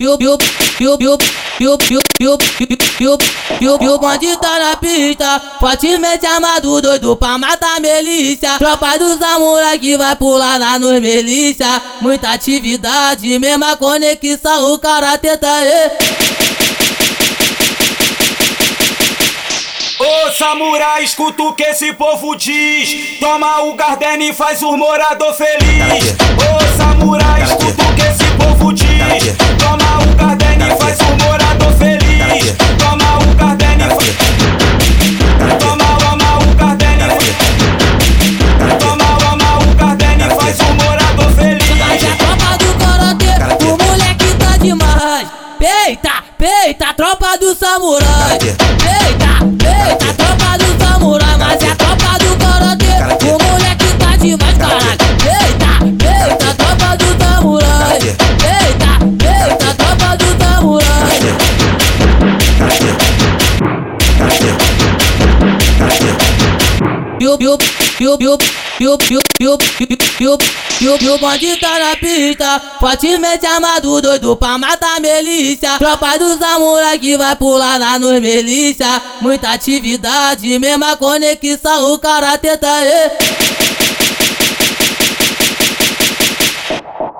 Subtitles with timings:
[0.00, 0.16] E o
[3.98, 8.58] bonde tá na pista, fortemente amado, doido pra matar melícia.
[8.58, 11.82] Tropa do samurai que vai pular lá nos melícia.
[12.00, 15.48] Muita atividade, mesma conexão, o cara tenta
[19.98, 23.18] Ô samurai, escuta o que esse povo diz.
[23.18, 26.16] Toma o garden e faz o morador feliz.
[26.38, 26.47] Tá
[45.88, 48.36] Peita, peita, tropa do samurai.
[48.38, 49.27] Peita,
[70.80, 75.76] E o bonde tá na pista, fortemente amado, doido pra matar melícia.
[75.78, 79.02] Tropa dos samurai que vai pular lá nos melícia.
[79.20, 82.68] Muita atividade, mesma conexão, o cara tenta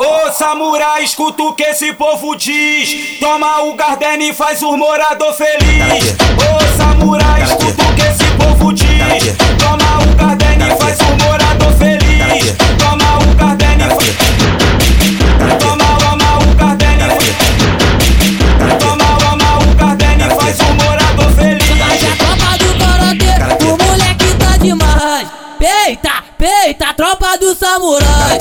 [0.00, 3.18] Ô samurai, escuta o que esse povo diz.
[3.18, 6.14] Toma o Gardene e faz o morador feliz.
[6.38, 7.27] Ô samurai.
[26.38, 28.38] Peita a tropa do samurai.